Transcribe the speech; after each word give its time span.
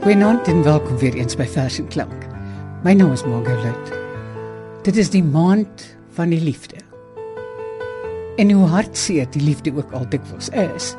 Goeienaand 0.00 0.46
en 0.48 0.62
welkom 0.62 0.96
weer 0.96 1.14
eens 1.14 1.36
by 1.36 1.44
Vers 1.44 1.74
en 1.76 1.88
Klank. 1.92 2.22
My 2.80 2.94
naam 2.96 3.10
is 3.12 3.20
Margolet. 3.28 3.90
Dit 4.86 4.96
is 4.96 5.10
die 5.12 5.20
maand 5.20 5.84
van 6.16 6.32
die 6.32 6.40
liefde. 6.40 6.80
En 8.40 8.50
hoe 8.56 8.64
hartseer 8.72 9.28
die 9.30 9.42
liefde 9.44 9.74
ook 9.76 9.92
al 9.92 10.08
dikwels 10.08 10.48
is, 10.56 10.94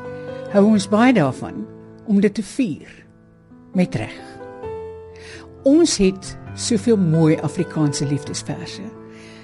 hou 0.54 0.62
ons 0.68 0.86
baie 0.86 1.10
daarvan 1.18 1.64
om 2.06 2.22
dit 2.22 2.30
te 2.30 2.46
vier 2.46 2.94
met 3.74 3.98
reg. 3.98 4.14
Ons 5.66 5.98
het 5.98 6.36
soveel 6.54 7.00
mooi 7.02 7.40
Afrikaanse 7.42 8.06
liefdesverse. 8.06 8.86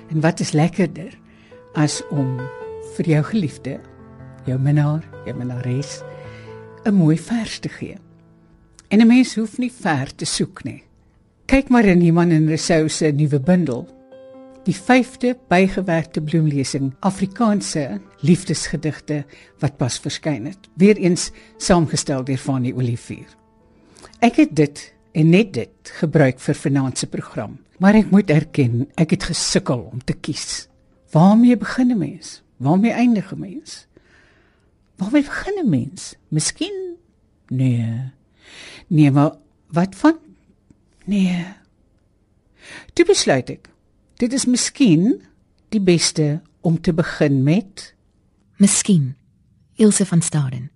En 0.06 0.22
wat 0.22 0.38
is 0.38 0.54
lekkerder 0.54 1.18
as 1.74 1.98
om 2.14 2.36
vir 2.94 3.16
jou 3.18 3.24
geliefde, 3.34 3.80
jou 4.46 4.58
minnaar, 4.62 5.02
jou 5.26 5.34
minnares 5.34 6.04
'n 6.86 6.94
mooi 6.94 7.18
vers 7.18 7.58
te 7.58 7.68
gee. 7.68 7.98
En 8.88 9.00
'n 9.00 9.06
mens 9.06 9.34
hoef 9.34 9.58
nie 9.58 9.72
ver 9.72 10.14
te 10.14 10.24
soek 10.24 10.64
nie. 10.64 10.82
Kyk 11.44 11.68
maar 11.68 11.84
in 11.84 12.00
Iman 12.02 12.30
en 12.30 12.46
Rousseau 12.46 12.88
se 12.88 13.10
nuwe 13.12 13.40
bundel. 13.40 13.88
Die 14.64 14.76
5de 14.76 15.36
bygewerkte 15.48 16.20
bloemlesing 16.20 16.94
Afrikaanse 17.00 18.00
liefdesgedigte 18.20 19.24
wat 19.58 19.76
pas 19.76 19.98
verskyn 20.00 20.46
het. 20.46 20.68
Weereens 20.74 21.30
saamgestel 21.56 22.24
deur 22.24 22.38
Fanie 22.38 22.74
Olivier. 22.74 23.26
Ek 24.18 24.36
het 24.36 24.56
dit 24.56 24.94
en 25.12 25.28
net 25.28 25.52
dit 25.52 25.92
gebruik 26.00 26.40
vir 26.40 26.54
vanaand 26.54 26.98
se 26.98 27.06
program, 27.06 27.58
maar 27.78 27.94
ek 27.94 28.10
moet 28.10 28.30
erken, 28.30 28.88
ek 28.94 29.10
het 29.10 29.22
gesukkel 29.22 29.88
om 29.92 30.04
te 30.04 30.12
kies. 30.12 30.68
Waarmee 31.12 31.56
begin 31.56 31.90
'n 31.90 31.98
mens? 31.98 32.42
Waarmee 32.56 32.92
eindig 32.92 33.32
'n 33.32 33.38
mens? 33.38 33.86
Waarmee 34.96 35.22
begin 35.22 35.64
'n 35.64 35.70
mens? 35.70 36.14
Miskien 36.28 36.96
nee. 37.48 38.17
Nee, 38.88 39.10
maar 39.10 39.36
wat 39.68 39.96
van 39.96 40.16
nee. 41.04 41.44
Toe 42.92 43.04
besluit 43.04 43.50
ek. 43.52 43.68
Dit 44.18 44.32
is 44.32 44.48
miskien 44.48 45.20
die 45.72 45.80
beste 45.80 46.40
om 46.60 46.80
te 46.80 46.92
begin 46.92 47.42
met 47.42 47.94
Miskien 48.58 49.14
Ilse 49.78 50.06
van 50.06 50.22
Staden. 50.22 50.70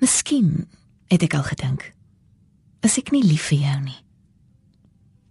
Miskien 0.00 0.66
het 1.06 1.22
ek 1.22 1.36
al 1.38 1.44
gedink. 1.46 1.92
Is 2.82 2.96
ek 2.98 3.12
nie 3.14 3.22
lief 3.22 3.50
vir 3.52 3.60
jou 3.62 3.76
nie? 3.84 4.00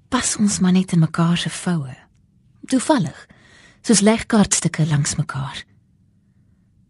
Pas 0.10 0.36
ons 0.40 0.60
maar 0.64 0.74
net 0.74 0.94
in 0.96 1.04
mekaar 1.04 1.38
se 1.38 1.50
voue. 1.50 1.96
Toevallig, 2.70 3.18
soos 3.82 4.02
legkaartstukke 4.06 4.86
langs 4.88 5.16
mekaar. 5.18 5.66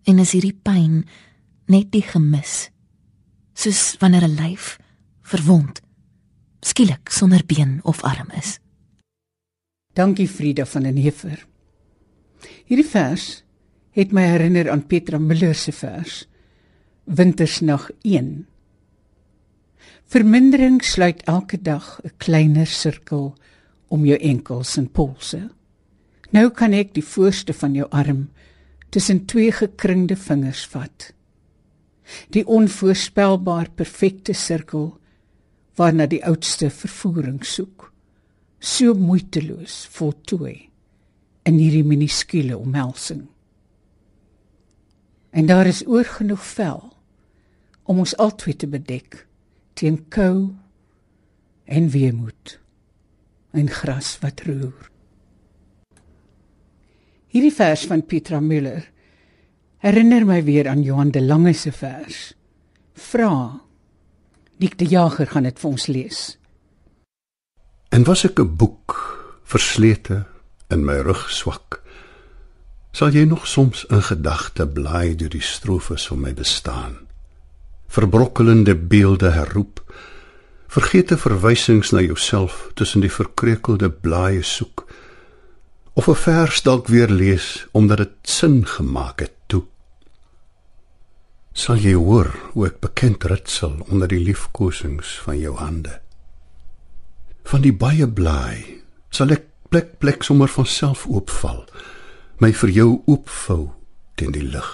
En 0.03 0.19
is 0.19 0.35
hierdie 0.35 0.55
pyn 0.55 1.01
net 1.72 1.91
die 1.95 2.03
gemis? 2.03 2.69
Soos 3.59 3.97
wanneer 4.00 4.24
'n 4.24 4.38
lyf 4.40 4.80
verwond 5.22 5.81
skielik 6.62 7.09
sonder 7.12 7.44
been 7.46 7.80
of 7.84 8.03
arm 8.03 8.30
is. 8.38 8.59
Dankie 9.94 10.28
Frida 10.28 10.66
van 10.66 10.84
den 10.84 10.96
Heever. 10.96 11.46
Hierdie 12.66 12.88
vers 12.88 13.44
het 13.92 14.12
my 14.12 14.22
herinner 14.22 14.72
aan 14.72 14.88
Petra 14.88 15.20
Müller 15.20 15.56
se 15.56 15.72
vers 15.72 16.28
Wintersnag 17.03 17.90
1. 18.02 18.47
Vermindering 20.06 20.84
sluit 20.84 21.22
elke 21.24 21.62
dag 21.62 22.00
'n 22.03 22.16
kleiner 22.18 22.68
sirkel 22.68 23.36
om 23.88 24.06
jou 24.06 24.20
enkels 24.20 24.78
en 24.78 24.91
polse. 24.91 25.50
Nou 26.31 26.50
kan 26.50 26.74
ek 26.74 26.94
die 26.94 27.03
voorste 27.03 27.53
van 27.53 27.74
jou 27.74 27.90
arm 27.90 28.30
tussen 28.90 29.26
twee 29.26 29.52
gekringde 29.52 30.16
vingers 30.16 30.66
vat. 30.66 31.14
Die 32.34 32.46
onvoorspelbaar 32.47 33.70
perfekte 33.75 34.34
sirkel 34.34 34.94
waarna 35.80 36.08
die 36.09 36.22
oudste 36.25 36.70
vervoering 36.70 37.44
soek. 37.46 37.92
So 38.59 38.94
moeiteloos 38.94 39.86
voltooi 39.96 40.70
in 41.47 41.58
hierdie 41.58 41.86
minuskule 41.88 42.58
omhelsing. 42.58 43.28
En 45.31 45.46
daar 45.46 45.70
is 45.70 45.86
oor 45.88 46.06
genoeg 46.06 46.44
vel 46.46 46.81
om 47.90 48.02
ons 48.03 48.16
altyd 48.18 48.59
te 48.59 48.68
bedek 48.70 49.24
teen 49.80 50.02
kou 50.14 50.52
en 51.66 51.90
weemoed 51.94 52.58
en 53.56 53.70
gras 53.70 54.18
wat 54.22 54.44
roer. 54.46 54.90
Hierdie 57.30 57.53
vers 57.53 57.86
van 57.90 58.02
Petra 58.06 58.41
Müller 58.41 58.90
herinner 59.79 60.25
my 60.25 60.44
weer 60.44 60.67
aan 60.67 60.84
Johan 60.84 61.12
de 61.12 61.22
Lange 61.22 61.53
se 61.53 61.72
vers. 61.72 62.34
Vra. 62.94 63.62
Dik 64.59 64.78
die 64.78 64.88
Jager 64.91 65.28
gaan 65.28 65.47
dit 65.47 65.59
vir 65.59 65.69
ons 65.69 65.88
lees. 65.88 66.19
En 67.90 68.03
was 68.03 68.25
ek 68.28 68.40
'n 68.40 68.56
boek 68.56 68.97
verslete 69.44 70.25
in 70.69 70.85
my 70.85 71.00
rug 71.00 71.31
swak. 71.31 71.81
Sal 72.91 73.09
jy 73.09 73.23
nog 73.23 73.47
soms 73.47 73.85
in 73.85 74.01
gedagte 74.01 74.67
blaai 74.67 75.16
deur 75.16 75.29
die 75.29 75.41
strofes 75.41 76.07
van 76.07 76.19
my 76.19 76.34
bestaan? 76.34 77.07
Verbrokkelende 77.88 78.75
beelde 78.75 79.31
herroep, 79.31 79.81
vergete 80.67 81.17
verwysings 81.17 81.91
na 81.91 82.01
jouself 82.01 82.72
tussen 82.73 83.01
die 83.01 83.11
verkreukelde 83.11 83.90
blaaie 83.90 84.44
soek 84.44 84.85
of 85.99 86.07
'n 86.07 86.15
vers 86.15 86.61
dalk 86.61 86.87
weer 86.87 87.09
lees 87.09 87.67
omdat 87.71 87.97
dit 87.97 88.15
sin 88.21 88.65
gemaak 88.65 89.19
het 89.19 89.35
toe. 89.47 89.63
Sal 91.51 91.75
jy 91.75 91.93
hoor 91.93 92.29
hoe 92.53 92.65
ek 92.67 92.79
bekend 92.79 93.23
ritsel 93.23 93.73
onder 93.91 94.07
die 94.07 94.23
liefkosings 94.23 95.19
van 95.19 95.39
jou 95.39 95.55
hande? 95.55 95.99
Van 97.43 97.61
die 97.61 97.73
baie 97.73 98.07
blaai 98.07 98.79
sal 99.09 99.29
ek 99.35 99.43
plek 99.69 99.97
plek 99.99 100.23
sommer 100.23 100.47
van 100.47 100.65
self 100.65 101.07
oopval, 101.07 101.65
my 102.39 102.53
vir 102.53 102.69
jou 102.69 103.01
oopvou 103.05 103.71
teen 104.16 104.31
die 104.31 104.47
lig. 104.55 104.71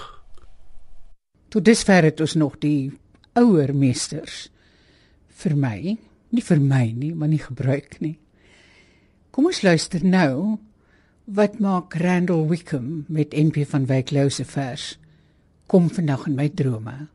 Tot 1.50 1.66
dusver 1.66 2.04
het 2.04 2.22
ons 2.22 2.36
nog 2.36 2.60
die 2.60 2.92
ouer 3.34 3.74
meesters 3.74 4.50
vir 5.30 5.56
my, 5.56 5.98
nie 6.30 6.44
vir 6.44 6.60
my 6.60 6.92
nie, 6.92 7.14
maar 7.16 7.28
nie 7.28 7.42
gebruik 7.42 7.98
nie. 8.00 8.20
Kom 9.32 9.46
ons 9.46 9.62
luister 9.62 10.06
nou 10.06 10.60
Wat 11.26 11.58
maak 11.60 11.94
Randall 11.94 12.48
Wickham 12.48 13.06
met 13.08 13.34
NP 13.34 13.66
van 13.68 13.86
Wyk 13.86 14.12
Lou 14.12 14.30
se 14.30 14.46
vers? 14.46 15.00
Kom 15.66 15.90
vandag 15.90 16.28
in 16.28 16.36
my 16.36 16.50
drome. 16.54 17.08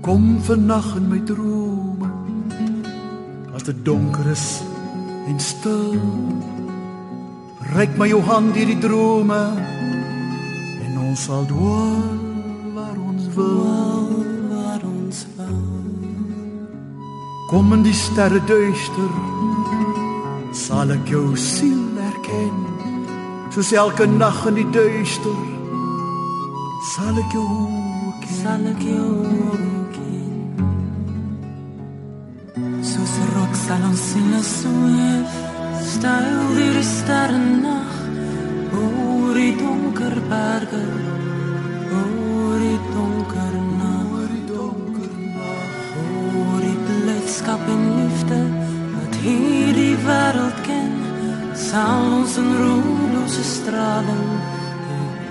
Kom 0.00 0.40
vandag 0.40 0.96
in 0.96 1.08
my 1.08 1.20
drome. 1.24 2.08
As 3.52 3.62
dit 3.62 3.84
donker 3.84 4.30
is 4.30 4.62
en 5.28 5.40
stil. 5.40 6.00
Ryk 7.76 8.00
my 8.00 8.08
jou 8.08 8.24
hand 8.24 8.56
hierdie 8.56 8.80
drome 8.80 9.44
en 10.80 11.00
ons 11.04 11.28
sal 11.28 11.44
dwaal 11.44 12.21
kom 17.52 17.72
in 17.72 17.82
die 17.84 17.92
sterre 17.92 18.40
duister. 18.48 19.12
Sal 20.56 20.88
ek 20.94 21.10
jou 21.12 21.36
siel 21.36 21.98
erken 22.00 22.54
soos 23.52 23.72
elke 23.76 24.06
nag 24.08 24.38
in 24.48 24.56
die 24.56 24.70
duister. 24.72 25.40
Sal 26.94 27.18
ek 27.20 27.36
jou 27.36 27.48
ken 28.22 28.38
sal 28.38 28.64
ek 28.70 28.80
jou 28.88 29.10
ken 29.92 30.62
soos 32.92 33.14
rok 33.34 33.54
sal 33.66 33.84
ons 33.90 34.06
in 34.20 34.30
die 34.32 34.44
sweef 34.48 35.36
styl 35.92 36.40
die 36.56 36.84
sterre 36.88 37.42
nag 37.66 37.92
oor 38.80 39.36
die 39.42 39.52
donker 39.60 40.16
berge 40.32 40.84
oor 42.00 42.64
die 42.64 42.80
donker 42.94 43.61
blydskap 47.42 47.68
en 47.68 47.82
liefde 47.96 48.40
wat 48.94 49.14
hierdie 49.22 49.96
wêreld 50.06 50.58
ken 50.62 50.92
sal 51.58 52.04
ons 52.20 52.36
in 52.38 52.50
roerlose 52.54 53.42
straling 53.42 54.28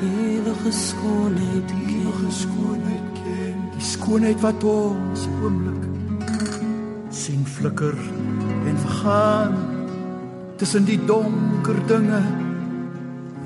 die 0.02 0.12
ewige 0.36 0.72
skoonheid 0.76 1.72
die 1.72 2.34
skoonheid 2.36 3.08
ken 3.22 3.64
die 3.78 3.88
skoonheid 3.94 4.44
wat 4.44 4.64
ons 4.64 5.24
oomblik 5.40 5.88
sien 7.16 7.46
flikker 7.46 7.96
en 8.68 8.78
vergaan 8.84 9.56
tussen 10.58 10.86
die 10.86 11.00
donker 11.08 11.80
dinge 11.88 12.22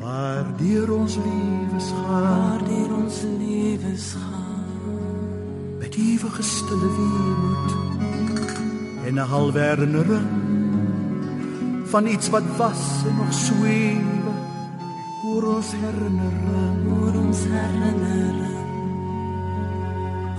waar 0.01 0.45
deur 0.57 0.91
ons 0.94 1.15
lewens 1.18 1.88
gaan. 1.89 2.21
Waar 2.21 2.61
deur 2.68 2.91
ons 2.97 3.21
lewens 3.39 4.11
gaan. 4.13 5.79
Met 5.79 5.95
ewige 5.95 6.44
stille 6.44 6.89
weemoed 6.97 7.94
en 9.06 9.13
'n 9.13 9.28
halwerdende 9.34 10.02
ring 10.02 10.34
van 11.92 12.07
iets 12.07 12.30
wat 12.30 12.48
was 12.57 12.81
en 13.07 13.16
nog 13.16 13.34
sweef 13.34 14.25
oor 15.25 15.44
ons 15.56 15.69
herinnering, 15.72 16.78
oor 16.98 17.16
ons 17.25 17.40
herinnering 17.57 18.57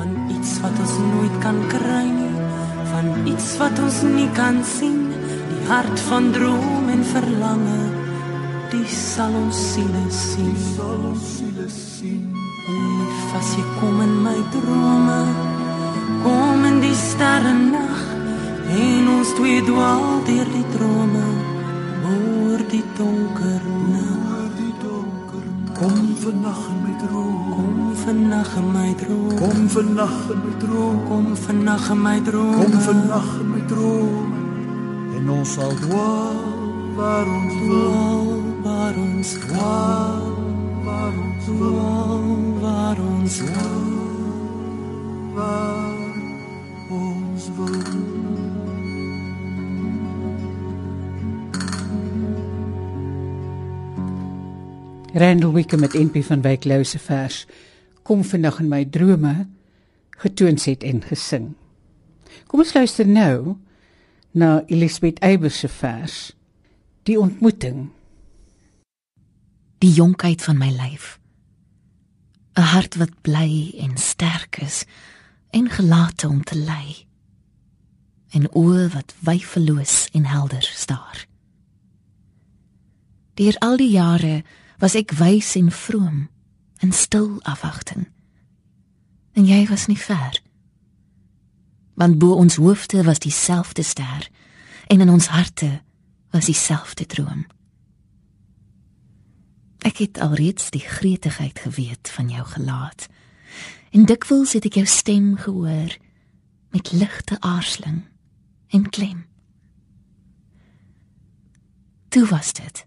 aan 0.01 0.13
iets 0.37 0.61
wat 0.61 0.77
ons 0.79 0.95
nooit 0.99 1.37
kan 1.39 1.59
kry 1.69 2.07
nie, 2.21 2.35
van 2.91 3.07
iets 3.33 3.57
wat 3.57 3.79
ons 3.79 4.03
nie 4.03 4.31
kan 4.37 4.65
sien, 4.65 5.01
die 5.51 5.63
hart 5.71 6.01
van 6.01 6.31
droom 6.33 6.89
en 6.89 7.05
verlange, 7.05 7.83
die 8.71 8.87
sal 8.87 9.35
ons 9.45 9.73
siele 9.73 10.05
sien. 10.11 10.57
sal 10.77 11.01
ons 11.11 11.25
siele 11.37 11.69
sien. 11.69 12.35
Lief 12.69 13.35
as 13.39 13.55
jy 13.57 13.67
kom 13.81 14.01
in 14.01 14.15
my 14.23 14.39
drome, 14.55 15.21
kom 16.23 16.65
in 16.65 16.81
die 16.81 16.95
sterre 16.95 17.55
en 17.55 17.86
ons 19.27 19.35
twee 19.35 19.63
dwaal 19.67 20.23
deur 20.23 20.49
die 20.55 20.67
drome, 20.71 21.25
oor 22.07 22.61
die 22.71 22.85
donker 22.95 23.65
nag. 23.91 24.13
Oor 24.31 24.53
die 24.55 24.75
donker, 24.83 25.47
kom 25.75 25.97
vannag 26.23 26.61
in 26.71 26.79
my 26.85 26.93
droom. 27.01 27.41
Kom 27.57 27.81
vannag 28.05 28.53
in 28.61 28.69
my 28.77 28.93
droom. 29.01 29.33
Kom 29.41 29.67
vannag 29.75 30.15
in 30.31 30.39
my 30.45 30.55
droom. 30.63 31.01
Kom 31.09 31.27
vannag 31.43 31.91
in 31.91 32.03
my 32.05 32.21
droom. 32.29 32.55
Kom 32.61 32.79
vannag 32.87 33.29
in 33.41 33.51
my 33.51 33.63
droom. 33.73 34.31
En 35.19 35.31
ons 35.39 35.55
sal 35.59 35.75
dwaal 35.83 36.41
waar 36.95 37.27
ons 37.27 37.61
wil. 37.67 38.33
Waar 38.63 38.95
ons 38.95 39.31
Dwaal 39.43 40.35
waar 40.87 41.15
ons 41.27 41.47
wil. 41.51 42.27
waar 42.63 42.99
ons 43.11 43.41
Waar 45.35 46.13
ons 46.95 47.51
wil. 47.59 48.06
Randall 55.17 55.53
Wickham 55.53 55.81
met 55.81 55.93
NP 55.93 56.25
van 56.25 56.43
Wyk 56.45 56.65
Lou 56.65 56.85
se 56.85 56.99
vers 56.99 57.47
Kom 58.03 58.25
vandag 58.25 58.61
in 58.61 58.69
my 58.69 58.85
drome 58.85 59.47
getoon 60.21 60.59
het 60.65 60.83
en 60.83 61.03
gesing. 61.03 61.55
Kom 62.47 62.61
ons 62.61 62.73
luister 62.73 63.09
nou 63.09 63.57
na 64.31 64.63
Elisabeth 64.67 65.19
Eybers 65.19 65.59
se 65.59 65.69
vers 65.69 66.37
Die 67.03 67.21
ontmoeting. 67.21 67.91
die 69.79 69.93
jonkheid 69.93 70.43
van 70.43 70.59
my 70.59 70.71
lyf 70.73 71.19
'n 72.57 72.69
hart 72.73 72.97
wat 72.97 73.21
bly 73.21 73.73
en 73.79 73.97
sterk 73.97 74.57
is 74.61 74.85
en 75.51 75.71
gelate 75.71 76.29
om 76.29 76.43
te 76.45 76.57
ly 76.59 77.07
en 78.31 78.49
oë 78.53 78.89
wat 78.93 79.15
wyfeloos 79.21 80.09
en 80.13 80.25
helder 80.25 80.63
staar 80.63 81.27
deur 83.35 83.57
al 83.59 83.77
die 83.77 83.91
jare 83.91 84.45
was 84.79 84.95
ek 84.95 85.17
wys 85.21 85.55
en 85.57 85.71
vroom 85.73 86.29
in 86.85 86.93
stil 86.93 87.39
afwagting 87.43 88.07
en 89.37 89.49
jy 89.49 89.65
was 89.69 89.87
nie 89.87 90.01
ver 90.01 90.41
want 91.97 92.19
bo 92.21 92.37
ons 92.37 92.61
hoofde 92.61 93.03
was 93.05 93.23
dieselfde 93.25 93.83
ster 93.83 94.31
en 94.87 95.01
in 95.01 95.11
ons 95.11 95.29
harte 95.33 95.81
was 96.31 96.49
dieselfde 96.51 97.07
droom 97.07 97.47
Ek 99.87 100.01
het 100.03 100.19
alreeds 100.19 100.71
die 100.71 100.83
gretigheid 100.83 101.59
geweet 101.59 102.11
van 102.11 102.29
jou 102.29 102.45
gelaat. 102.47 103.07
En 103.91 104.05
dikwels 104.05 104.53
het 104.53 104.65
ek 104.67 104.81
jou 104.81 104.87
stem 104.87 105.37
gehoor 105.39 105.95
met 106.75 106.93
ligte 106.93 107.39
aarzeling 107.41 108.03
en 108.75 108.89
klem. 108.91 109.27
Toe 112.09 112.27
was 112.27 112.53
dit 112.53 112.83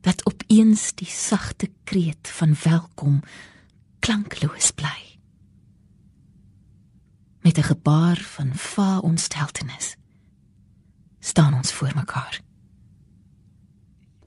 dat 0.00 0.26
opeens 0.26 0.94
die 0.94 1.08
sagte 1.08 1.70
kreet 1.84 2.28
van 2.28 2.56
welkom 2.64 3.20
klankloos 3.98 4.70
bly. 4.70 5.18
Met 7.40 7.58
'n 7.58 7.62
gebaar 7.62 8.16
van 8.16 8.54
va 8.54 8.98
ontsteltenis 8.98 9.96
staan 11.20 11.54
ons 11.54 11.72
voor 11.72 11.92
mekaar. 11.94 12.40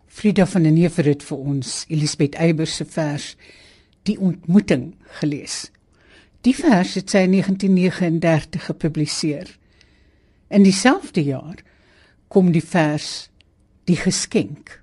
Frida 0.06 0.46
van 0.46 0.64
den 0.64 0.76
Heever 0.76 1.06
het 1.06 1.24
vir 1.24 1.38
ons 1.38 1.86
Elisabeth 1.88 2.36
Eybers 2.36 2.76
se 2.76 2.86
vers 2.86 3.36
Die 4.04 4.20
ontmoeting 4.20 4.96
gelees. 5.02 5.72
Die 6.42 6.56
vers 6.56 6.94
het 6.94 7.10
sy 7.10 7.18
in 7.18 7.32
1939 7.32 8.66
gepubliseer. 8.66 9.58
In 10.48 10.64
dieselfde 10.64 11.24
jaar 11.24 11.64
kom 12.28 12.52
die 12.52 12.64
vers 12.64 13.30
Die 13.84 13.96
geskenk. 13.96 14.83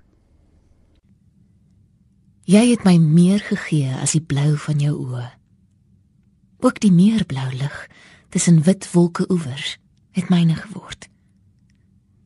Jy 2.49 2.71
het 2.71 2.83
my 2.83 2.95
meer 2.97 3.39
gegee 3.45 3.91
as 4.01 4.15
die 4.17 4.23
blou 4.25 4.55
van 4.57 4.79
jou 4.81 4.95
oë. 4.97 5.27
Ook 6.65 6.79
die 6.81 6.91
meerblou 6.93 7.51
lig 7.53 7.77
tussen 8.33 8.63
wit 8.65 8.87
wolke 8.91 9.27
oewers 9.29 9.77
het 10.17 10.29
myne 10.29 10.55
geword. 10.55 11.07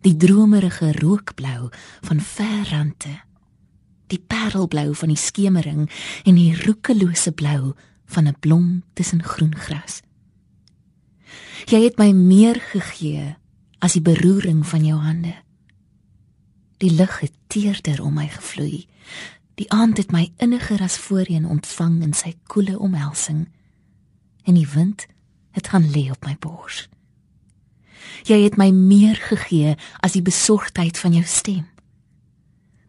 Die 0.06 0.16
dromerige 0.16 0.94
rookblou 1.02 1.70
van 2.08 2.22
ver 2.22 2.70
rande, 2.70 3.16
die 4.08 4.22
parelblou 4.22 4.94
van 4.96 5.12
die 5.12 5.20
skemering 5.20 5.90
en 6.24 6.38
die 6.38 6.54
roekelose 6.64 7.32
blou 7.32 7.74
van 8.06 8.28
'n 8.28 8.40
blom 8.40 8.84
tussen 8.94 9.24
groen 9.24 9.56
gras. 9.56 10.02
Jy 11.66 11.84
het 11.84 11.98
my 11.98 12.12
meer 12.12 12.60
gegee 12.60 13.36
as 13.80 13.94
die 13.94 14.02
beroering 14.02 14.66
van 14.68 14.86
jou 14.86 15.00
hande. 15.00 15.34
Die 16.78 16.92
lug 16.92 17.20
het 17.20 17.34
teerder 17.48 18.04
om 18.04 18.14
my 18.14 18.28
gevloei. 18.28 18.86
Die 19.56 19.72
aand 19.72 19.98
het 19.98 20.12
my 20.12 20.32
inniger 20.44 20.82
as 20.84 20.98
voorheen 21.00 21.46
ontvang 21.48 22.02
in 22.04 22.14
sy 22.14 22.34
koele 22.52 22.80
omhelsing 22.80 23.46
en 24.46 24.58
die 24.58 24.68
wind 24.68 25.08
het 25.56 25.72
gaan 25.72 25.88
lê 25.92 26.10
op 26.12 26.26
my 26.28 26.36
bors. 26.40 26.86
Jy 28.28 28.42
het 28.44 28.58
my 28.60 28.68
meer 28.76 29.16
gegee 29.16 29.76
as 30.04 30.14
die 30.18 30.24
besorgdheid 30.26 31.00
van 31.00 31.16
jou 31.16 31.24
stem. 31.26 31.64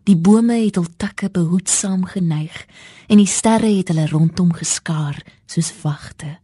Die 0.07 0.19
bome 0.19 0.59
het 0.59 0.79
hul 0.79 0.89
takke 0.99 1.31
behoedsaam 1.31 2.05
geneig 2.11 2.59
en 3.07 3.23
die 3.23 3.31
sterre 3.31 3.71
het 3.71 3.91
hulle 3.91 4.07
rondom 4.11 4.53
geskaar 4.55 5.19
soos 5.51 5.73
wagte. 5.83 6.37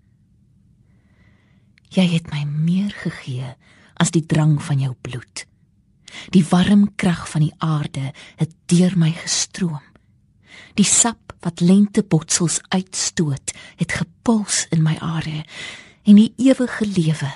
Jy 1.92 2.06
het 2.14 2.30
my 2.32 2.42
meer 2.46 2.94
gegee 3.04 3.54
as 4.00 4.14
die 4.14 4.24
drang 4.26 4.56
van 4.62 4.80
jou 4.82 4.94
bloed. 5.02 5.46
Die 6.34 6.44
warm 6.50 6.88
krag 6.96 7.26
van 7.30 7.46
die 7.46 7.54
aarde 7.58 8.10
het 8.40 8.54
deur 8.70 8.94
my 8.98 9.12
gestroom. 9.14 9.91
Die 10.74 10.86
sap 10.88 11.32
wat 11.42 11.60
lentebotsels 11.60 12.60
uitstoot, 12.68 13.54
het 13.76 13.92
gepuls 13.92 14.66
in 14.70 14.82
my 14.82 14.96
are 15.00 15.44
en 16.02 16.18
die 16.18 16.32
ewige 16.36 16.86
lewe 16.86 17.30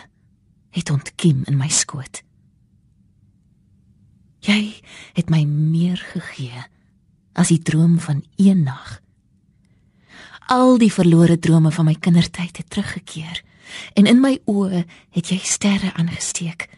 het 0.76 0.90
ontkiem 0.90 1.42
in 1.46 1.56
my 1.56 1.68
skoot. 1.68 2.22
Jy 4.46 4.78
het 5.16 5.30
my 5.32 5.42
meer 5.48 5.98
gegee 6.12 6.66
as 7.36 7.50
die 7.52 7.60
droom 7.62 7.98
van 8.00 8.22
een 8.36 8.62
nag. 8.62 9.00
Al 10.46 10.78
die 10.78 10.92
verlore 10.92 11.38
drome 11.38 11.72
van 11.74 11.88
my 11.88 11.96
kindertyd 11.98 12.56
het 12.62 12.70
teruggekeer 12.70 13.42
en 13.98 14.06
in 14.06 14.20
my 14.22 14.36
oë 14.46 14.84
het 15.16 15.32
jy 15.32 15.40
sterre 15.42 15.90
aangesteek, 15.98 16.68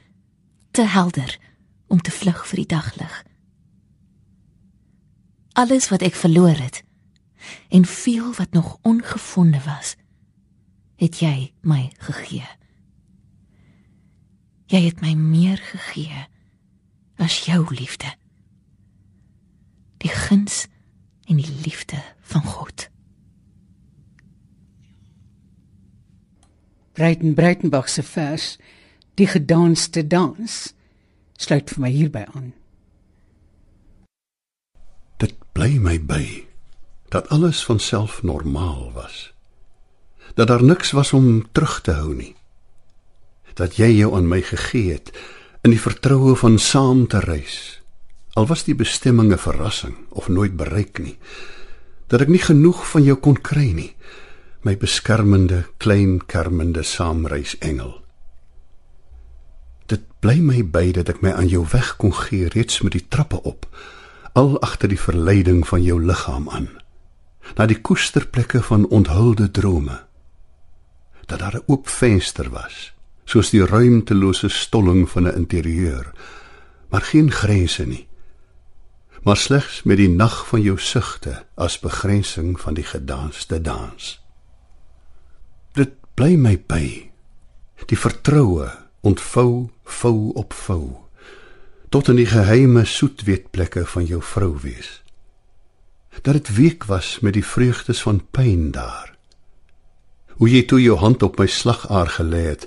te 0.72 0.86
helder 0.88 1.36
om 1.86 2.00
te 2.00 2.12
vlug 2.14 2.46
vir 2.48 2.62
die 2.62 2.70
daglig. 2.72 3.12
Alles 5.58 5.88
wat 5.90 6.04
ek 6.06 6.14
verloor 6.14 6.54
het 6.54 6.84
en 7.74 7.84
veel 7.84 8.30
wat 8.34 8.52
nog 8.54 8.78
ongevonde 8.82 9.58
was, 9.64 9.96
het 11.02 11.18
jy 11.18 11.50
my 11.66 11.88
gegee. 11.98 12.46
Jy 14.70 14.80
het 14.84 15.00
my 15.02 15.16
meer 15.18 15.58
gegee 15.58 16.26
as 17.18 17.40
jou 17.48 17.64
liefde. 17.74 18.12
Die 19.98 20.12
guns 20.14 20.66
en 21.26 21.42
die 21.42 21.54
liefde 21.66 21.98
van 22.20 22.46
God. 22.46 22.86
Breiten 26.92 27.34
Breitenbach 27.34 27.88
se 27.88 28.02
vers 28.02 28.58
Die 29.18 29.26
gedanste 29.26 30.06
dans 30.06 30.74
sluit 31.34 31.70
vir 31.74 31.82
my 31.82 31.90
hierby 31.90 32.22
aan. 32.38 32.52
Dit 35.18 35.34
bly 35.52 35.78
my 35.82 35.96
by 35.98 36.46
dat 37.10 37.28
alles 37.28 37.64
van 37.64 37.80
self 37.80 38.22
normaal 38.22 38.92
was. 38.94 39.32
Dat 40.34 40.46
daar 40.46 40.62
niks 40.62 40.90
was 40.90 41.12
om 41.12 41.46
terug 41.52 41.80
te 41.80 41.90
hou 41.90 42.14
nie. 42.14 42.36
Dat 43.54 43.76
jy 43.76 43.90
jou 43.98 44.14
aan 44.14 44.28
my 44.28 44.42
gegee 44.42 44.92
het 44.92 45.10
in 45.66 45.74
die 45.74 45.80
vertroue 45.80 46.36
van 46.36 46.58
saam 46.58 47.06
te 47.06 47.18
reis. 47.20 47.80
Al 48.38 48.46
was 48.46 48.62
die 48.64 48.74
bestemming 48.74 49.32
'n 49.32 49.38
verrassing 49.38 49.96
of 50.08 50.28
nooit 50.28 50.56
bereik 50.56 50.98
nie. 50.98 51.18
Dat 52.06 52.20
ek 52.20 52.28
nie 52.28 52.44
genoeg 52.44 52.88
van 52.90 53.02
jou 53.02 53.16
kon 53.16 53.40
kry 53.40 53.72
nie. 53.72 53.96
My 54.62 54.76
beskermende, 54.76 55.66
klein 55.76 56.26
kermende 56.26 56.82
saamreis 56.82 57.58
engel. 57.58 58.00
Dit 59.86 60.00
bly 60.20 60.38
my 60.38 60.64
by 60.64 60.92
dat 60.92 61.08
ek 61.08 61.20
my 61.20 61.32
aan 61.32 61.48
jou 61.48 61.66
weg 61.72 61.96
kon 61.96 62.14
gee 62.14 62.48
reeds 62.48 62.80
met 62.80 62.92
die 62.92 63.06
trappe 63.08 63.42
op 63.42 63.66
al 64.38 64.50
agter 64.66 64.92
die 64.92 65.00
verleiding 65.00 65.64
van 65.66 65.82
jou 65.82 65.98
liggaam 66.10 66.50
aan 66.58 66.68
na 67.56 67.66
die 67.66 67.80
koesterplekke 67.88 68.62
van 68.70 68.88
onthulde 68.98 69.50
drome 69.60 70.00
dat 71.26 71.38
daar 71.38 71.56
'n 71.56 71.66
oop 71.66 71.88
venster 71.88 72.50
was 72.50 72.92
soos 73.24 73.50
die 73.50 73.64
ruimtelose 73.66 74.48
stolling 74.48 75.08
van 75.10 75.26
'n 75.26 75.36
interieur 75.42 76.12
maar 76.88 77.02
geen 77.12 77.30
grense 77.30 77.86
nie 77.86 78.08
maar 79.22 79.36
slegs 79.36 79.82
met 79.82 79.96
die 79.96 80.08
nag 80.08 80.46
van 80.48 80.62
jou 80.62 80.78
sugte 80.78 81.34
as 81.54 81.78
begrensing 81.78 82.60
van 82.60 82.74
die 82.74 82.84
gedanste 82.84 83.60
dans. 83.60 84.20
Dit 85.72 85.98
bly 86.14 86.36
my 86.36 86.54
by 86.66 87.10
die 87.88 87.98
vertroue 87.98 88.70
ontvou 89.06 89.68
vou 89.84 90.32
op 90.34 90.52
vou 90.52 91.07
tot 91.88 92.08
in 92.12 92.18
die 92.20 92.28
geheime 92.28 92.84
soetweetplekke 92.84 93.86
van 93.88 94.04
jou 94.04 94.20
vrou 94.22 94.52
wees. 94.60 95.00
Dat 96.20 96.34
dit 96.34 96.50
week 96.56 96.84
was 96.84 97.18
met 97.24 97.32
die 97.38 97.44
vreugdes 97.44 98.02
van 98.04 98.20
pyn 98.30 98.70
daar. 98.74 99.14
Hoe 100.38 100.50
jy 100.50 100.62
toe 100.68 100.80
jou 100.82 100.98
hand 100.98 101.22
op 101.22 101.38
my 101.38 101.46
slagaar 101.46 102.10
gelê 102.18 102.44
het 102.50 102.66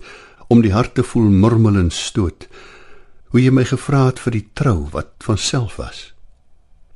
om 0.51 0.63
die 0.63 0.73
hart 0.73 0.95
te 0.97 1.03
voel 1.03 1.29
murmel 1.29 1.77
en 1.79 1.91
stoot. 1.91 2.47
Hoe 3.31 3.43
jy 3.43 3.51
my 3.53 3.63
gevra 3.67 4.07
het 4.09 4.19
vir 4.19 4.39
die 4.39 4.47
trou 4.57 4.89
wat 4.91 5.13
van 5.23 5.37
self 5.37 5.77
was. 5.79 6.11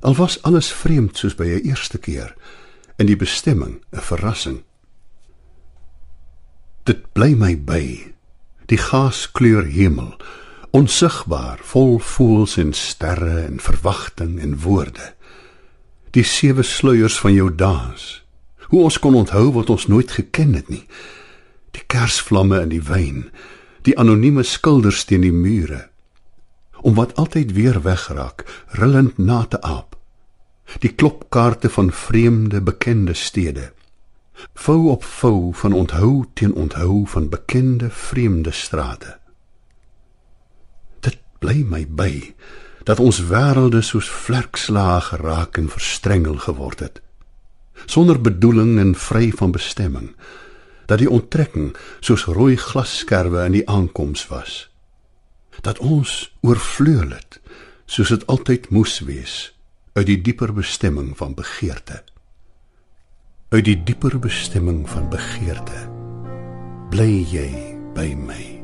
Al 0.00 0.18
was 0.18 0.42
alles 0.42 0.72
vreemd 0.72 1.16
soos 1.16 1.34
by 1.34 1.46
'n 1.46 1.68
eerste 1.68 1.98
keer 1.98 2.34
en 2.98 3.06
die 3.06 3.16
bestemming 3.16 3.80
'n 3.92 4.00
verrassing. 4.00 4.62
Dit 6.84 7.12
bly 7.12 7.34
my 7.34 7.56
by 7.56 8.12
die 8.66 8.78
gaskleur 8.78 9.64
hemel 9.64 10.18
onsigbaar 10.76 11.58
vol 11.62 11.98
voels 11.98 12.56
en 12.60 12.72
sterre 12.76 13.38
en 13.46 13.60
verwagting 13.60 14.40
en 14.40 14.58
woorde. 14.60 15.14
Die 16.12 16.24
sewe 16.24 16.62
sluiers 16.62 17.16
van 17.20 17.32
jou 17.32 17.48
dans 17.54 18.04
hoe 18.66 18.82
ons 18.82 18.98
kon 18.98 19.14
onthou 19.14 19.52
wat 19.54 19.70
ons 19.70 19.86
nooit 19.86 20.10
geken 20.10 20.54
het 20.58 20.68
nie. 20.68 20.82
Die 21.70 21.84
kersvlamme 21.86 22.60
in 22.66 22.74
die 22.74 22.82
wyn 22.82 23.28
die 23.86 23.94
anonieme 24.02 24.42
skilders 24.42 25.04
teen 25.06 25.22
die 25.22 25.32
mure. 25.32 25.84
Om 26.82 26.96
wat 26.98 27.14
altyd 27.14 27.54
weer 27.54 27.78
wegraak 27.82 28.42
rillend 28.76 29.18
na 29.18 29.44
te 29.48 29.60
aap. 29.62 29.94
Die 30.82 30.90
klopkaarte 30.90 31.70
van 31.70 31.92
vreemde 31.92 32.60
bekende 32.60 33.14
stede. 33.14 33.70
Vou 34.54 34.90
op 34.90 35.04
vou 35.04 35.54
van 35.54 35.72
onthou 35.72 36.24
teen 36.34 36.52
onthou 36.54 37.06
van 37.06 37.30
bekende 37.30 37.90
vreemde 37.90 38.50
strate 38.50 39.20
bly 41.42 41.64
my 41.64 41.84
by 41.86 42.12
dat 42.86 43.02
ons 43.02 43.22
wêrelde 43.30 43.82
soos 43.82 44.08
vlerkslae 44.26 45.00
geraak 45.10 45.58
en 45.58 45.72
verstrengel 45.72 46.38
geword 46.46 46.84
het 46.86 47.02
sonder 47.84 48.20
bedoeling 48.20 48.78
en 48.82 48.94
vry 48.94 49.30
van 49.30 49.52
bestemming 49.52 50.12
dat 50.86 51.02
die 51.02 51.10
onttrekking 51.10 51.74
soos 52.00 52.24
rooi 52.30 52.56
glasskerwe 52.56 53.44
in 53.46 53.60
die 53.60 53.66
aankoms 53.68 54.28
was 54.32 54.66
dat 55.62 55.78
ons 55.78 56.32
oorvleuel 56.40 57.16
het 57.16 57.40
soos 57.86 58.12
dit 58.12 58.26
altyd 58.26 58.70
moes 58.74 58.98
wees 59.06 59.36
uit 59.96 60.06
die 60.10 60.18
dieper 60.20 60.52
bestemming 60.52 61.14
van 61.16 61.34
begeerte. 61.34 62.02
Uit 63.48 63.64
die 63.64 63.78
dieper 63.88 64.18
bestemming 64.20 64.84
van 64.90 65.08
begeerte 65.12 65.86
bly 66.90 67.10
jy 67.32 67.48
by 67.96 68.12
my 68.14 68.55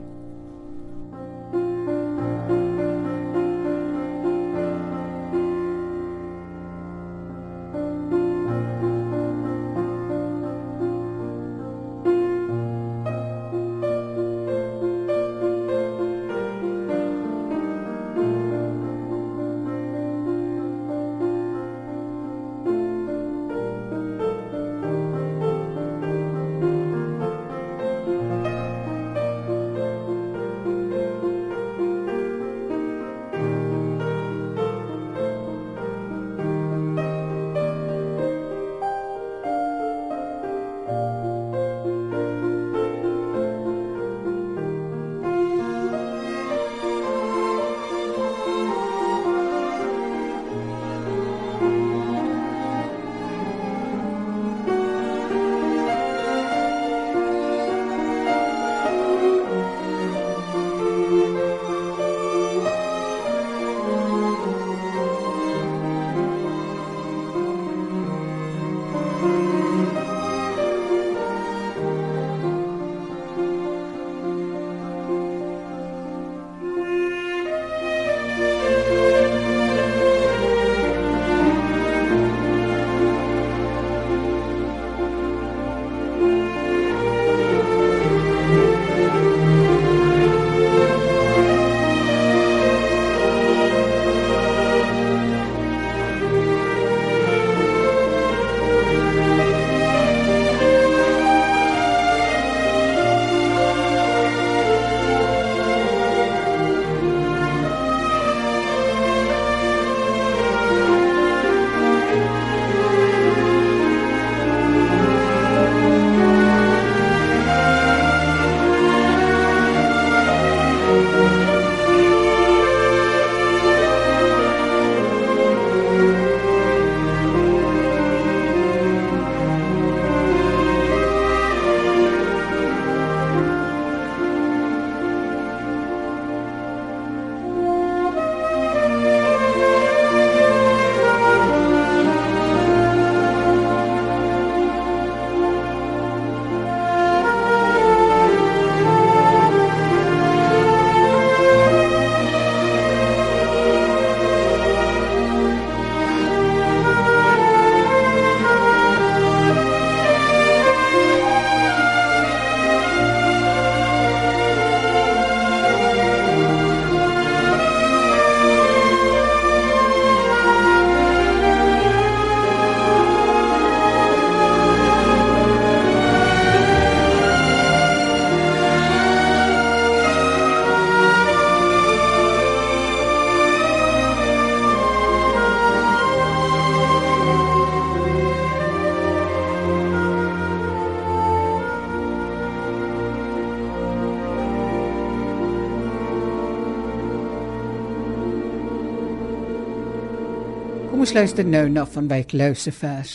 ons 201.13 201.19
luister 201.21 201.45
nou 201.45 201.67
na 201.69 201.83
van 201.85 202.07
Wyk 202.09 202.31
Lou 202.33 202.55
se 202.57 202.71
vers. 202.73 203.11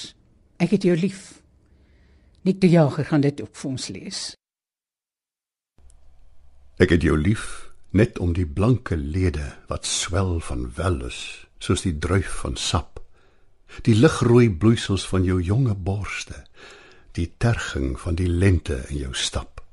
Ek 0.61 0.75
het 0.75 0.83
jou 0.85 0.93
lief. 0.93 1.39
Nik 2.45 2.59
die 2.61 2.69
Jager 2.69 3.07
gaan 3.09 3.23
dit 3.25 3.39
ook 3.41 3.55
vir 3.57 3.69
ons 3.71 3.87
lees. 3.89 4.19
Ek 6.77 6.93
het 6.93 7.01
jou 7.01 7.15
lief 7.17 7.71
net 7.97 8.19
om 8.21 8.35
die 8.37 8.45
blanke 8.45 8.93
lede 8.93 9.47
wat 9.65 9.89
swel 9.89 10.37
van 10.45 10.67
wellus 10.77 11.47
soos 11.57 11.87
die 11.87 11.95
druif 11.97 12.43
van 12.43 12.53
sap. 12.53 13.01
Die 13.81 13.97
ligrooi 13.97 14.51
bloeisels 14.53 15.07
van 15.09 15.25
jou 15.25 15.41
jonge 15.41 15.73
borste, 15.73 16.43
die 17.17 17.31
terging 17.41 17.95
van 17.97 18.19
die 18.21 18.29
lente 18.29 18.83
in 18.91 19.07
jou 19.07 19.13
stap. 19.17 19.63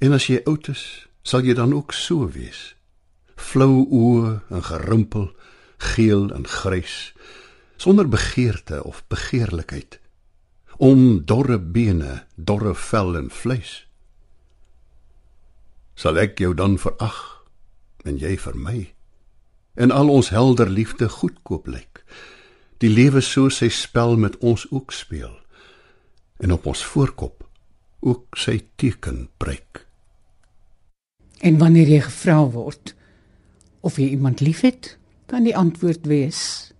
En 0.00 0.16
as 0.16 0.30
jy 0.32 0.40
oud 0.48 0.72
is, 0.72 1.04
sal 1.20 1.44
jy 1.44 1.52
dan 1.60 1.76
ook 1.76 1.92
so 1.92 2.32
wees. 2.32 2.72
Flou 3.36 3.84
oë 3.84 4.38
en 4.48 4.64
gerimpel, 4.72 5.34
geel 5.76 6.30
en 6.34 6.46
grys, 6.48 7.12
sonder 7.76 8.08
begeerte 8.08 8.84
of 8.84 9.04
begeerlikheid 9.08 10.00
om 10.76 11.24
dorre 11.24 11.58
bene, 11.58 12.24
dorre 12.34 12.74
vel 12.74 13.16
en 13.16 13.30
vleis. 13.32 13.86
Sal 15.96 16.20
ek 16.20 16.40
jou 16.40 16.52
dan 16.56 16.76
verag 16.80 17.20
en 18.04 18.18
jy 18.20 18.34
vir 18.40 18.58
my? 18.60 18.78
En 19.76 19.92
al 19.92 20.12
ons 20.12 20.28
helder 20.32 20.68
liefde 20.68 21.08
goedkoop 21.08 21.68
lyk. 21.68 22.02
Die 22.84 22.92
lewe 22.92 23.22
so 23.24 23.48
sy 23.48 23.70
spel 23.72 24.16
met 24.20 24.36
ons 24.44 24.66
ook 24.70 24.92
speel. 24.92 25.32
En 26.40 26.52
op 26.52 26.66
ons 26.68 26.84
voorkop 26.84 27.46
ook 28.04 28.36
sy 28.36 28.60
teken 28.76 29.28
breek. 29.40 29.86
En 31.40 31.58
wanneer 31.60 31.88
jy 31.88 32.02
gevra 32.04 32.42
word 32.52 32.92
of 33.80 33.96
jy 34.00 34.10
iemand 34.12 34.40
liefhet, 34.44 34.96
kan 35.26 35.46
die 35.46 35.56
antwoord 35.56 36.06
wees 36.06 36.72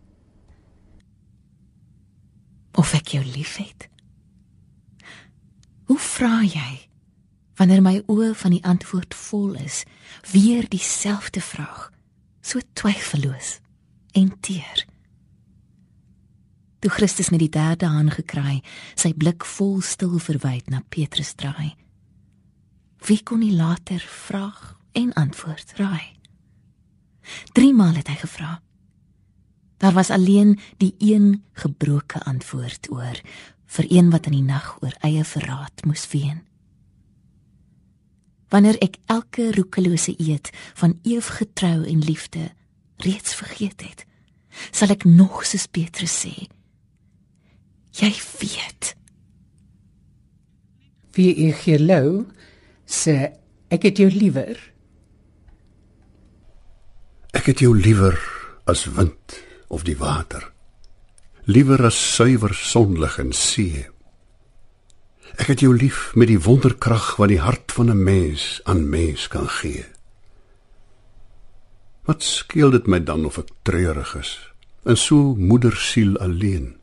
of 2.76 2.92
ek 2.94 3.16
jou 3.16 3.24
liefhet. 3.24 3.88
Hoe 5.86 5.98
vra 5.98 6.42
jy 6.44 6.86
wanneer 7.56 7.80
my 7.82 8.00
oë 8.12 8.34
van 8.36 8.52
die 8.52 8.64
antwoord 8.68 9.14
vol 9.16 9.54
is, 9.56 9.84
weer 10.32 10.66
dieselfde 10.68 11.40
vraag, 11.40 11.88
so 12.44 12.60
twyfelloos 12.76 13.56
en 14.16 14.28
teer. 14.44 14.84
Toe 16.84 16.90
Christus 16.92 17.32
met 17.32 17.40
die 17.40 17.52
derde 17.52 17.88
haan 17.88 18.12
gekraai, 18.12 18.60
sy 18.94 19.14
blik 19.16 19.46
vol 19.56 19.80
stil 19.80 20.18
verwyd 20.20 20.68
na 20.70 20.82
Petrus 20.92 21.32
draai. 21.40 21.72
Wie 23.08 23.22
kon 23.24 23.40
nie 23.40 23.54
later 23.56 24.04
vraag 24.04 24.76
en 24.92 25.14
antwoord 25.16 25.78
raai? 25.80 26.15
Drie 27.52 27.74
maal 27.74 27.94
het 27.98 28.08
hy 28.08 28.16
gevra. 28.20 28.60
Daar 29.76 29.92
was 29.92 30.10
alleen 30.10 30.58
die 30.80 30.94
een 30.98 31.44
gebroke 31.52 32.22
antwoord 32.24 32.90
oor 32.90 33.20
vir 33.66 33.86
een 33.90 34.10
wat 34.10 34.26
in 34.26 34.38
die 34.38 34.46
nag 34.46 34.76
oor 34.82 34.94
eie 35.04 35.24
verraad 35.24 35.84
moes 35.84 36.06
ween. 36.12 36.42
Wanneer 38.48 38.78
ek 38.84 39.00
elke 39.10 39.50
roekelose 39.52 40.14
eed 40.22 40.52
van 40.78 40.98
ewige 41.02 41.48
trou 41.52 41.82
en 41.84 42.04
liefde 42.04 42.52
reeds 43.02 43.34
vergeet 43.34 43.82
het, 43.82 44.04
sal 44.70 44.94
ek 44.94 45.04
nog 45.04 45.42
soos 45.44 45.66
Petrus 45.66 46.14
sê: 46.22 46.46
Jy 47.96 48.12
weet. 48.40 48.94
Wie 51.16 51.32
ek 51.50 51.64
hier 51.66 51.82
lou 51.82 52.08
sê 52.86 53.34
ek 53.72 53.88
het 53.90 54.00
jou 54.00 54.08
liewer. 54.12 54.56
Ek 57.46 57.52
het 57.52 57.60
jou 57.62 57.76
liewer 57.78 58.16
as 58.66 58.88
wind 58.90 59.36
of 59.70 59.84
die 59.86 59.94
water. 59.94 60.48
Liewer 61.46 61.78
as 61.86 61.94
suiwer 61.94 62.50
sonlig 62.58 63.20
en 63.22 63.30
see. 63.30 63.84
Ek 65.38 65.52
het 65.52 65.62
jou 65.62 65.70
lief 65.70 66.08
met 66.18 66.26
die 66.26 66.40
wonderkrag 66.42 67.12
wat 67.20 67.30
die 67.30 67.38
hart 67.38 67.70
van 67.70 67.86
'n 67.94 68.02
mens 68.02 68.58
aan 68.64 68.90
mens 68.90 69.28
kan 69.30 69.46
gee. 69.46 69.84
Wat 72.10 72.26
skeel 72.26 72.74
dit 72.74 72.90
my 72.90 72.98
dan 72.98 73.24
of 73.30 73.38
ek 73.38 73.54
treurig 73.62 74.16
is 74.18 74.50
en 74.82 74.96
so 74.96 75.38
moedersiel 75.38 76.18
alleen? 76.18 76.74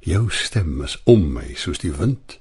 Jou 0.00 0.28
stem 0.28 0.82
is 0.82 1.00
om 1.04 1.32
my 1.32 1.54
soos 1.54 1.78
die 1.78 1.96
wind 1.96 2.38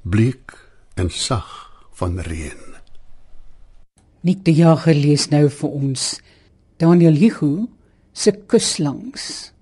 bleek 0.00 0.56
en 0.94 1.10
sag 1.10 1.68
van 1.92 2.20
reën 2.20 2.69
Nik 4.20 4.42
die 4.44 4.58
jager 4.58 4.96
lees 4.96 5.30
nou 5.32 5.46
vir 5.48 5.70
ons 5.70 6.18
Daniel 6.80 7.16
Hugo 7.16 7.68
se 8.12 8.34
kus 8.52 8.76
langs. 8.78 9.52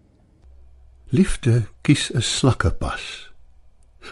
Liefde 1.14 1.68
kies 1.82 2.10
'n 2.10 2.22
slakkepas. 2.22 3.30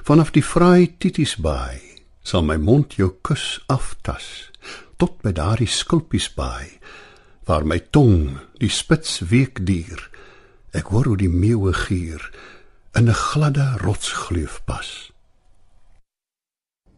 Vanaf 0.06 0.30
die 0.30 0.42
fraai 0.42 0.94
titiesbaai 0.98 1.80
sal 2.22 2.42
my 2.42 2.56
mond 2.56 2.94
jou 2.94 3.10
kus 3.22 3.60
aftas 3.66 4.50
tot 4.96 5.22
by 5.22 5.32
daardie 5.32 5.68
skulpiesbaai 5.68 6.78
waar 7.46 7.64
my 7.64 7.78
tong 7.78 8.38
die 8.58 8.70
spits 8.70 9.20
week 9.30 9.66
dier. 9.66 10.10
Ek 10.72 10.90
hoor 10.90 11.04
hoe 11.04 11.16
die 11.16 11.28
meeuwe 11.28 11.72
gier 11.72 12.22
in 12.94 13.08
'n 13.08 13.14
gladde 13.14 13.78
rotsgleuf 13.82 14.64
pas. 14.64 15.12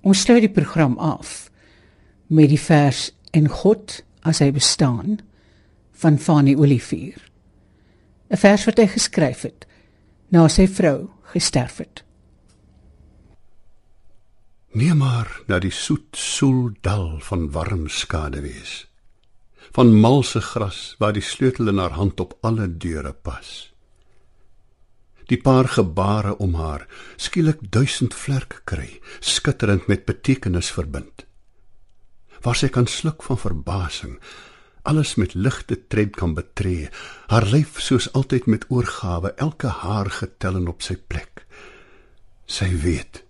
Ons 0.02 0.20
sluit 0.20 0.40
die 0.40 0.56
program 0.60 0.98
af 0.98 1.50
met 2.28 2.48
die 2.48 2.60
vers 2.60 3.10
en 3.32 3.48
God 3.48 4.00
as 4.22 4.40
hy 4.42 4.50
bestaan 4.52 5.18
van 6.02 6.18
Fanny 6.18 6.54
Olivier. 6.54 7.18
'n 8.30 8.36
vers 8.36 8.64
wat 8.68 8.78
hy 8.78 8.86
geskryf 8.86 9.42
het 9.42 9.64
na 10.30 10.48
sy 10.48 10.66
vrou 10.68 11.08
gesterf 11.32 11.78
het. 11.80 12.04
Neem 14.76 15.00
maar 15.00 15.30
na 15.48 15.58
die 15.58 15.72
soet 15.72 16.12
soel 16.12 16.70
dal 16.84 17.18
van 17.24 17.48
warm 17.50 17.88
skade 17.88 18.42
wees. 18.44 18.84
Van 19.72 19.94
malse 19.96 20.40
gras 20.40 20.94
waar 21.00 21.12
die 21.16 21.24
sleutel 21.24 21.68
in 21.72 21.80
haar 21.80 21.96
hand 21.96 22.20
op 22.20 22.36
alle 22.44 22.68
deure 22.68 23.12
pas. 23.12 23.72
Die 25.28 25.40
paar 25.40 25.68
gebare 25.68 26.36
om 26.36 26.54
haar 26.54 26.86
skielik 27.16 27.60
duisend 27.72 28.14
vlerke 28.14 28.60
kry, 28.64 29.00
skitterend 29.20 29.88
met 29.88 30.06
betekenis 30.08 30.70
verbind. 30.72 31.27
Waar 32.42 32.56
sy 32.56 32.68
kan 32.68 32.86
sluk 32.86 33.22
van 33.22 33.38
verbasing, 33.38 34.18
alles 34.82 35.14
met 35.14 35.34
ligte 35.34 35.76
tred 35.86 36.16
kan 36.16 36.34
betree. 36.34 36.88
Haar 37.26 37.46
lyf 37.46 37.80
soos 37.80 38.12
altyd 38.12 38.46
met 38.46 38.64
oorgawe, 38.68 39.34
elke 39.36 39.68
haar 39.68 40.10
getel 40.10 40.56
en 40.56 40.68
op 40.68 40.82
sy 40.82 40.96
plek. 40.96 41.44
Sy 42.46 42.70
weet. 42.80 43.24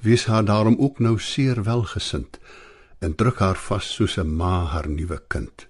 Wees 0.00 0.24
haar 0.26 0.44
daarom 0.44 0.76
ook 0.78 0.98
nou 0.98 1.18
seer 1.18 1.62
welgesind 1.62 2.40
en 3.00 3.14
druk 3.14 3.38
haar 3.40 3.56
vas 3.56 3.86
soos 3.94 4.16
'n 4.18 4.36
ma 4.36 4.64
haar 4.64 4.88
nuwe 4.88 5.22
kind. 5.28 5.66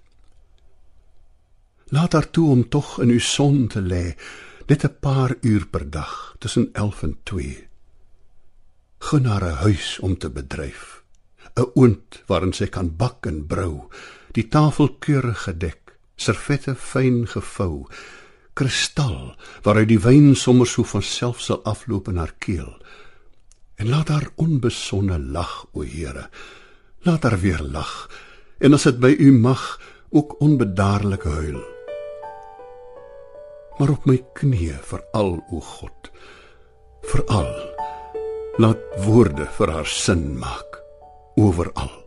Laat 1.91 2.13
haar 2.13 2.29
toe 2.29 2.49
om 2.51 2.69
tog 2.69 2.99
in 3.01 3.09
u 3.09 3.19
son 3.19 3.67
te 3.67 3.81
lê, 3.81 4.15
net 4.67 4.83
'n 4.83 4.95
paar 4.99 5.35
uur 5.41 5.67
per 5.67 5.89
dag 5.89 6.35
tussen 6.39 6.69
11 6.73 7.03
en 7.03 7.17
2. 7.23 7.67
Gun 8.99 9.25
haar 9.25 9.43
'n 9.43 9.55
huis 9.55 9.99
om 9.99 10.17
te 10.17 10.29
bedryf, 10.29 11.00
'n 11.55 11.71
oond 11.75 12.23
waarin 12.27 12.53
sy 12.53 12.67
kan 12.67 12.95
bak 12.97 13.25
en 13.27 13.47
brou 13.47 13.89
die 14.35 14.47
tafel 14.47 14.89
keurig 15.03 15.45
gedek, 15.47 15.95
servette 16.15 16.75
fyn 16.75 17.25
gevou, 17.27 17.87
kristal 18.55 19.33
waaruit 19.65 19.89
die 19.89 19.99
wyn 19.99 20.33
sommer 20.35 20.69
so 20.69 20.85
van 20.87 21.03
self 21.03 21.41
sal 21.43 21.61
afloop 21.67 22.11
in 22.11 22.19
haar 22.21 22.33
keel. 22.39 22.71
En 23.75 23.89
laat 23.89 24.11
haar 24.13 24.29
onbesonne 24.35 25.17
lag, 25.19 25.65
o 25.73 25.81
Here. 25.81 26.29
Laat 27.01 27.23
haar 27.23 27.39
weer 27.41 27.63
lag. 27.63 28.09
En 28.61 28.77
as 28.77 28.85
dit 28.85 28.99
by 29.01 29.15
u 29.17 29.31
mag, 29.33 29.79
ook 30.11 30.35
onbedaarlik 30.41 31.23
huil. 31.23 31.61
Maar 33.79 33.95
op 33.95 34.05
my 34.05 34.19
knieë 34.37 34.77
vir 34.85 35.01
al 35.17 35.39
o 35.49 35.59
God. 35.59 36.11
Vir 37.09 37.25
al 37.33 37.49
laat 38.61 38.83
woorde 39.07 39.47
vir 39.57 39.71
haar 39.73 39.87
sin 39.87 40.35
maak 40.37 40.80
oral. 41.41 42.00